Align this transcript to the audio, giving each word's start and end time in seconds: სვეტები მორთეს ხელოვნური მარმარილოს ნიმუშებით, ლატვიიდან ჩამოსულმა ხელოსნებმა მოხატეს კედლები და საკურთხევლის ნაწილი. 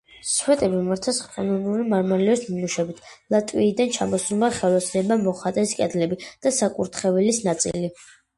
სვეტები 0.27 0.77
მორთეს 0.85 1.17
ხელოვნური 1.33 1.83
მარმარილოს 1.91 2.41
ნიმუშებით, 2.53 3.03
ლატვიიდან 3.35 3.93
ჩამოსულმა 3.99 4.51
ხელოსნებმა 4.57 5.19
მოხატეს 5.27 5.77
კედლები 5.83 6.21
და 6.33 6.55
საკურთხევლის 6.63 7.43
ნაწილი. 7.51 7.95